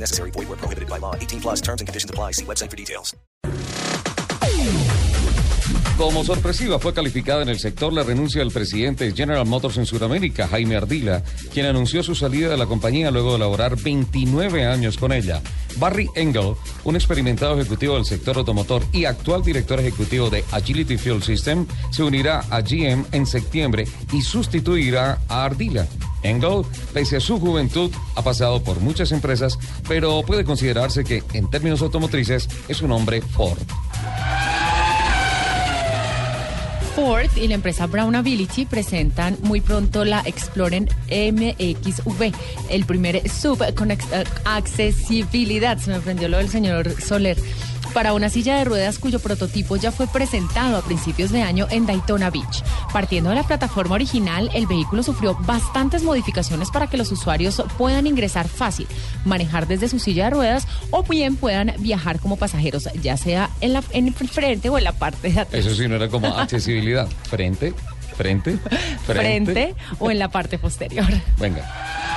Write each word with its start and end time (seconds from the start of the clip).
Necessary. 0.00 0.30
Void 0.32 0.48
where 0.48 0.56
prohibited 0.56 0.88
by 0.88 0.98
law. 0.98 1.14
18 1.14 1.40
plus 1.40 1.60
terms 1.60 1.80
and 1.80 1.86
conditions 1.86 2.10
apply. 2.10 2.32
See 2.32 2.44
website 2.44 2.70
for 2.70 2.76
details. 2.76 3.14
Como 5.98 6.22
sorpresiva 6.22 6.78
fue 6.78 6.94
calificada 6.94 7.42
en 7.42 7.48
el 7.48 7.58
sector 7.58 7.92
la 7.92 8.04
renuncia 8.04 8.40
del 8.40 8.52
presidente 8.52 9.04
de 9.04 9.16
General 9.16 9.44
Motors 9.44 9.78
en 9.78 9.84
Sudamérica, 9.84 10.46
Jaime 10.46 10.76
Ardila, 10.76 11.24
quien 11.52 11.66
anunció 11.66 12.04
su 12.04 12.14
salida 12.14 12.50
de 12.50 12.56
la 12.56 12.66
compañía 12.66 13.10
luego 13.10 13.32
de 13.32 13.40
laborar 13.40 13.76
29 13.76 14.64
años 14.64 14.96
con 14.96 15.10
ella. 15.10 15.42
Barry 15.76 16.08
Engel, 16.14 16.54
un 16.84 16.94
experimentado 16.94 17.58
ejecutivo 17.58 17.96
del 17.96 18.04
sector 18.04 18.36
automotor 18.36 18.84
y 18.92 19.06
actual 19.06 19.42
director 19.42 19.80
ejecutivo 19.80 20.30
de 20.30 20.44
Agility 20.52 20.96
Fuel 20.98 21.20
System, 21.22 21.66
se 21.90 22.04
unirá 22.04 22.44
a 22.48 22.60
GM 22.60 23.04
en 23.10 23.26
septiembre 23.26 23.84
y 24.12 24.22
sustituirá 24.22 25.18
a 25.28 25.46
Ardila. 25.46 25.88
Engel, 26.22 26.62
pese 26.92 27.16
a 27.16 27.20
su 27.20 27.38
juventud, 27.38 27.90
ha 28.14 28.22
pasado 28.22 28.62
por 28.62 28.80
muchas 28.80 29.12
empresas, 29.12 29.58
pero 29.88 30.22
puede 30.22 30.44
considerarse 30.44 31.04
que, 31.04 31.22
en 31.32 31.48
términos 31.48 31.82
automotrices, 31.82 32.48
es 32.68 32.82
un 32.82 32.92
hombre 32.92 33.20
Ford. 33.20 33.58
Ford 36.98 37.30
y 37.36 37.46
la 37.46 37.54
empresa 37.54 37.86
Brown 37.86 38.16
Ability 38.16 38.66
presentan 38.66 39.38
muy 39.42 39.60
pronto 39.60 40.04
la 40.04 40.20
Explorer 40.26 40.82
MXV, 40.82 42.32
el 42.70 42.84
primer 42.86 43.30
sub 43.30 43.72
con 43.76 43.92
accesibilidad. 44.44 45.78
Se 45.78 45.92
me 45.92 46.00
prendió 46.00 46.28
lo 46.28 46.38
del 46.38 46.48
señor 46.48 46.90
Soler 47.00 47.36
para 47.92 48.12
una 48.12 48.28
silla 48.28 48.56
de 48.56 48.64
ruedas 48.64 48.98
cuyo 48.98 49.20
prototipo 49.20 49.76
ya 49.76 49.92
fue 49.92 50.06
presentado 50.06 50.76
a 50.76 50.82
principios 50.82 51.30
de 51.30 51.42
año 51.42 51.66
en 51.70 51.86
Daytona 51.86 52.30
Beach. 52.30 52.62
Partiendo 52.92 53.30
de 53.30 53.36
la 53.36 53.42
plataforma 53.42 53.94
original, 53.94 54.50
el 54.54 54.66
vehículo 54.66 55.02
sufrió 55.02 55.34
bastantes 55.40 56.02
modificaciones 56.02 56.70
para 56.70 56.86
que 56.86 56.96
los 56.96 57.10
usuarios 57.12 57.62
puedan 57.76 58.06
ingresar 58.06 58.48
fácil, 58.48 58.86
manejar 59.24 59.66
desde 59.66 59.88
su 59.88 59.98
silla 59.98 60.24
de 60.24 60.30
ruedas 60.30 60.66
o 60.90 61.02
bien 61.02 61.36
puedan 61.36 61.74
viajar 61.78 62.20
como 62.20 62.36
pasajeros, 62.36 62.88
ya 63.00 63.16
sea 63.16 63.50
en, 63.60 63.72
la, 63.72 63.82
en 63.90 64.08
el 64.08 64.14
frente 64.14 64.68
o 64.68 64.78
en 64.78 64.84
la 64.84 64.92
parte 64.92 65.30
de 65.30 65.40
atrás. 65.40 65.66
Eso 65.66 65.74
sí 65.74 65.88
no 65.88 65.96
era 65.96 66.08
como 66.08 66.28
accesibilidad. 66.28 67.08
Frente, 67.28 67.74
frente, 68.16 68.58
frente, 69.06 69.52
frente 69.52 69.74
o 69.98 70.10
en 70.10 70.18
la 70.18 70.28
parte 70.28 70.58
posterior. 70.58 71.06
Venga. 71.38 72.07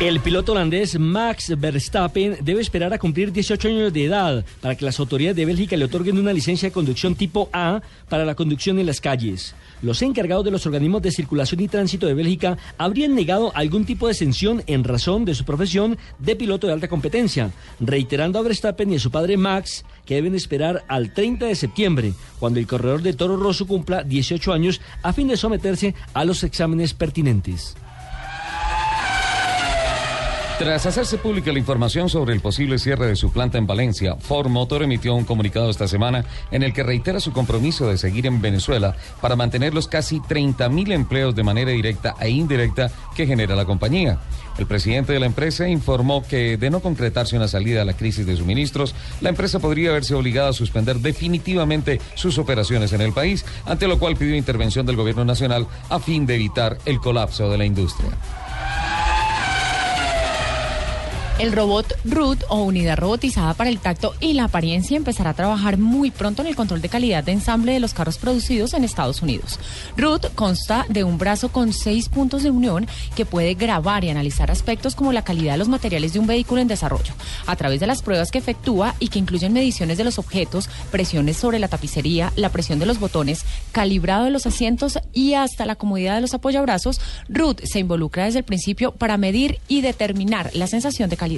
El 0.00 0.20
piloto 0.20 0.52
holandés 0.52 0.98
Max 0.98 1.52
Verstappen 1.58 2.38
debe 2.40 2.62
esperar 2.62 2.90
a 2.94 2.98
cumplir 2.98 3.32
18 3.32 3.68
años 3.68 3.92
de 3.92 4.06
edad 4.06 4.46
para 4.62 4.74
que 4.74 4.86
las 4.86 4.98
autoridades 4.98 5.36
de 5.36 5.44
Bélgica 5.44 5.76
le 5.76 5.84
otorguen 5.84 6.16
una 6.16 6.32
licencia 6.32 6.70
de 6.70 6.72
conducción 6.72 7.14
tipo 7.14 7.50
A 7.52 7.82
para 8.08 8.24
la 8.24 8.34
conducción 8.34 8.78
en 8.78 8.86
las 8.86 9.02
calles. 9.02 9.54
Los 9.82 10.00
encargados 10.00 10.42
de 10.46 10.52
los 10.52 10.64
organismos 10.64 11.02
de 11.02 11.10
circulación 11.10 11.60
y 11.60 11.68
tránsito 11.68 12.06
de 12.06 12.14
Bélgica 12.14 12.56
habrían 12.78 13.14
negado 13.14 13.52
algún 13.54 13.84
tipo 13.84 14.06
de 14.06 14.12
exención 14.12 14.62
en 14.66 14.84
razón 14.84 15.26
de 15.26 15.34
su 15.34 15.44
profesión 15.44 15.98
de 16.18 16.34
piloto 16.34 16.66
de 16.66 16.72
alta 16.72 16.88
competencia, 16.88 17.50
reiterando 17.78 18.38
a 18.38 18.42
Verstappen 18.42 18.90
y 18.90 18.96
a 18.96 19.00
su 19.00 19.10
padre 19.10 19.36
Max 19.36 19.84
que 20.06 20.14
deben 20.14 20.34
esperar 20.34 20.82
al 20.88 21.12
30 21.12 21.44
de 21.44 21.54
septiembre, 21.54 22.14
cuando 22.38 22.58
el 22.58 22.66
corredor 22.66 23.02
de 23.02 23.12
Toro 23.12 23.36
Rosso 23.36 23.66
cumpla 23.66 24.02
18 24.02 24.50
años, 24.50 24.80
a 25.02 25.12
fin 25.12 25.28
de 25.28 25.36
someterse 25.36 25.94
a 26.14 26.24
los 26.24 26.42
exámenes 26.42 26.94
pertinentes. 26.94 27.76
Tras 30.60 30.84
hacerse 30.84 31.16
pública 31.16 31.54
la 31.54 31.58
información 31.58 32.10
sobre 32.10 32.34
el 32.34 32.42
posible 32.42 32.78
cierre 32.78 33.06
de 33.06 33.16
su 33.16 33.32
planta 33.32 33.56
en 33.56 33.66
Valencia, 33.66 34.16
Ford 34.16 34.50
Motor 34.50 34.82
emitió 34.82 35.14
un 35.14 35.24
comunicado 35.24 35.70
esta 35.70 35.88
semana 35.88 36.26
en 36.50 36.62
el 36.62 36.74
que 36.74 36.82
reitera 36.82 37.18
su 37.18 37.32
compromiso 37.32 37.88
de 37.88 37.96
seguir 37.96 38.26
en 38.26 38.42
Venezuela 38.42 38.94
para 39.22 39.36
mantener 39.36 39.72
los 39.72 39.88
casi 39.88 40.20
30.000 40.20 40.92
empleos 40.92 41.34
de 41.34 41.44
manera 41.44 41.70
directa 41.70 42.14
e 42.20 42.28
indirecta 42.28 42.90
que 43.16 43.26
genera 43.26 43.56
la 43.56 43.64
compañía. 43.64 44.18
El 44.58 44.66
presidente 44.66 45.14
de 45.14 45.20
la 45.20 45.24
empresa 45.24 45.66
informó 45.66 46.22
que 46.22 46.58
de 46.58 46.68
no 46.68 46.80
concretarse 46.80 47.38
una 47.38 47.48
salida 47.48 47.80
a 47.80 47.86
la 47.86 47.96
crisis 47.96 48.26
de 48.26 48.36
suministros, 48.36 48.94
la 49.22 49.30
empresa 49.30 49.60
podría 49.60 49.92
verse 49.92 50.14
obligada 50.14 50.50
a 50.50 50.52
suspender 50.52 50.96
definitivamente 50.98 52.02
sus 52.16 52.36
operaciones 52.36 52.92
en 52.92 53.00
el 53.00 53.14
país, 53.14 53.46
ante 53.64 53.88
lo 53.88 53.98
cual 53.98 54.14
pidió 54.14 54.36
intervención 54.36 54.84
del 54.84 54.96
gobierno 54.96 55.24
nacional 55.24 55.66
a 55.88 55.98
fin 56.00 56.26
de 56.26 56.34
evitar 56.34 56.76
el 56.84 57.00
colapso 57.00 57.50
de 57.50 57.56
la 57.56 57.64
industria. 57.64 58.10
El 61.40 61.52
robot 61.52 61.94
RUT 62.04 62.44
o 62.50 62.64
unidad 62.64 62.98
robotizada 62.98 63.54
para 63.54 63.70
el 63.70 63.78
tacto 63.78 64.14
y 64.20 64.34
la 64.34 64.44
apariencia 64.44 64.98
empezará 64.98 65.30
a 65.30 65.34
trabajar 65.34 65.78
muy 65.78 66.10
pronto 66.10 66.42
en 66.42 66.48
el 66.48 66.54
control 66.54 66.82
de 66.82 66.90
calidad 66.90 67.24
de 67.24 67.32
ensamble 67.32 67.72
de 67.72 67.80
los 67.80 67.94
carros 67.94 68.18
producidos 68.18 68.74
en 68.74 68.84
Estados 68.84 69.22
Unidos. 69.22 69.58
RUT 69.96 70.34
consta 70.34 70.84
de 70.90 71.02
un 71.02 71.16
brazo 71.16 71.48
con 71.50 71.72
seis 71.72 72.10
puntos 72.10 72.42
de 72.42 72.50
unión 72.50 72.86
que 73.16 73.24
puede 73.24 73.54
grabar 73.54 74.04
y 74.04 74.10
analizar 74.10 74.50
aspectos 74.50 74.94
como 74.94 75.14
la 75.14 75.24
calidad 75.24 75.52
de 75.52 75.58
los 75.60 75.70
materiales 75.70 76.12
de 76.12 76.18
un 76.18 76.26
vehículo 76.26 76.60
en 76.60 76.68
desarrollo, 76.68 77.14
a 77.46 77.56
través 77.56 77.80
de 77.80 77.86
las 77.86 78.02
pruebas 78.02 78.30
que 78.30 78.36
efectúa 78.36 78.94
y 79.00 79.08
que 79.08 79.18
incluyen 79.18 79.54
mediciones 79.54 79.96
de 79.96 80.04
los 80.04 80.18
objetos, 80.18 80.68
presiones 80.90 81.38
sobre 81.38 81.58
la 81.58 81.68
tapicería, 81.68 82.34
la 82.36 82.50
presión 82.50 82.78
de 82.80 82.84
los 82.84 83.00
botones, 83.00 83.46
calibrado 83.72 84.24
de 84.24 84.30
los 84.30 84.44
asientos 84.44 84.98
y 85.14 85.32
hasta 85.32 85.64
la 85.64 85.76
comodidad 85.76 86.16
de 86.16 86.20
los 86.20 86.34
apoyabrazos. 86.34 87.00
RUT 87.30 87.62
se 87.64 87.78
involucra 87.78 88.26
desde 88.26 88.40
el 88.40 88.44
principio 88.44 88.92
para 88.92 89.16
medir 89.16 89.58
y 89.68 89.80
determinar 89.80 90.50
la 90.52 90.66
sensación 90.66 91.08
de 91.08 91.16
calidad. 91.16 91.29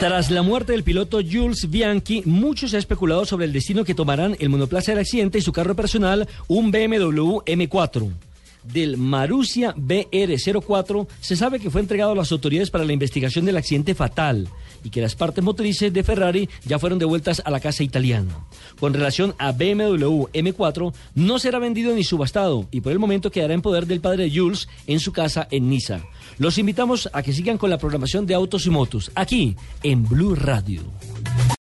Tras 0.00 0.30
la 0.30 0.42
muerte 0.42 0.72
del 0.72 0.82
piloto 0.82 1.20
Jules 1.22 1.70
Bianchi, 1.70 2.22
mucho 2.26 2.68
se 2.68 2.76
ha 2.76 2.78
especulado 2.78 3.24
sobre 3.24 3.46
el 3.46 3.52
destino 3.52 3.84
que 3.84 3.94
tomarán 3.94 4.36
el 4.38 4.48
monoplaza 4.48 4.92
del 4.92 5.00
accidente 5.00 5.38
y 5.38 5.42
su 5.42 5.52
carro 5.52 5.74
personal, 5.74 6.28
un 6.48 6.70
BMW 6.70 7.38
M4 7.46 8.12
del 8.64 8.96
Marussia 8.96 9.74
BR04 9.74 11.06
se 11.20 11.36
sabe 11.36 11.60
que 11.60 11.70
fue 11.70 11.80
entregado 11.80 12.12
a 12.12 12.16
las 12.16 12.32
autoridades 12.32 12.70
para 12.70 12.84
la 12.84 12.92
investigación 12.92 13.44
del 13.44 13.56
accidente 13.56 13.94
fatal 13.94 14.48
y 14.82 14.90
que 14.90 15.00
las 15.00 15.14
partes 15.14 15.42
motrices 15.42 15.92
de 15.92 16.02
Ferrari 16.04 16.48
ya 16.64 16.78
fueron 16.78 16.98
devueltas 16.98 17.42
a 17.44 17.50
la 17.50 17.60
casa 17.60 17.82
italiana. 17.82 18.46
Con 18.78 18.92
relación 18.92 19.34
a 19.38 19.52
BMW 19.52 20.26
M4, 20.32 20.92
no 21.14 21.38
será 21.38 21.58
vendido 21.58 21.94
ni 21.94 22.04
subastado 22.04 22.66
y 22.70 22.80
por 22.80 22.92
el 22.92 22.98
momento 22.98 23.30
quedará 23.30 23.54
en 23.54 23.62
poder 23.62 23.86
del 23.86 24.00
padre 24.00 24.30
Jules 24.34 24.68
en 24.86 25.00
su 25.00 25.12
casa 25.12 25.48
en 25.50 25.68
Niza. 25.68 26.00
Los 26.38 26.58
invitamos 26.58 27.08
a 27.12 27.22
que 27.22 27.32
sigan 27.32 27.58
con 27.58 27.70
la 27.70 27.78
programación 27.78 28.26
de 28.26 28.34
Autos 28.34 28.66
y 28.66 28.70
Motos 28.70 29.10
aquí 29.14 29.56
en 29.82 30.06
Blue 30.06 30.34
Radio. 30.34 30.82